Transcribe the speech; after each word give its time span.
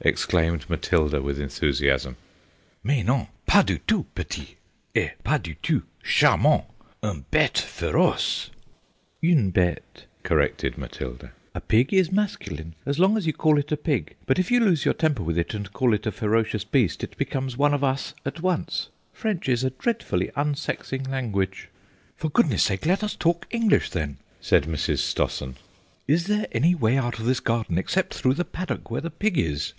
exclaimed 0.00 0.70
Matilda 0.70 1.20
with 1.20 1.40
enthusiasm. 1.40 2.16
"Mais 2.84 3.04
non, 3.04 3.26
pas 3.48 3.64
du 3.64 3.78
tout 3.80 4.06
petit, 4.14 4.54
et 4.94 5.10
pas 5.24 5.40
du 5.42 5.54
tout 5.60 5.82
charmant; 6.04 6.64
un 7.02 7.24
bête 7.32 7.50
féroce—" 7.58 8.48
"Une 9.20 9.50
bête," 9.50 10.06
corrected 10.22 10.78
Matilda; 10.78 11.32
"a 11.52 11.60
pig 11.60 11.92
is 11.92 12.12
masculine 12.12 12.76
as 12.86 13.00
long 13.00 13.16
as 13.16 13.26
you 13.26 13.32
call 13.32 13.58
it 13.58 13.72
a 13.72 13.76
pig, 13.76 14.14
but 14.24 14.38
if 14.38 14.52
you 14.52 14.60
lose 14.60 14.84
your 14.84 14.94
temper 14.94 15.24
with 15.24 15.36
it 15.36 15.52
and 15.52 15.72
call 15.72 15.92
it 15.92 16.06
a 16.06 16.12
ferocious 16.12 16.62
beast 16.62 17.02
it 17.02 17.16
becomes 17.18 17.56
one 17.56 17.74
of 17.74 17.82
us 17.82 18.14
at 18.24 18.40
once. 18.40 18.90
French 19.12 19.48
is 19.48 19.64
a 19.64 19.70
dreadfully 19.70 20.30
unsexing 20.36 21.02
language." 21.10 21.68
"For 22.16 22.30
goodness' 22.30 22.62
sake 22.62 22.86
let 22.86 23.02
us 23.02 23.16
talk 23.16 23.48
English 23.50 23.90
then," 23.90 24.18
said 24.40 24.62
Mrs. 24.62 24.98
Stossen. 24.98 25.56
"Is 26.06 26.28
there 26.28 26.46
any 26.52 26.74
way 26.76 26.96
out 26.96 27.18
of 27.18 27.26
this 27.26 27.40
garden 27.40 27.76
except 27.78 28.14
through 28.14 28.34
the 28.34 28.44
paddock 28.44 28.90
where 28.92 29.00
the 29.02 29.10
pig 29.10 29.36
is?" 29.36 29.72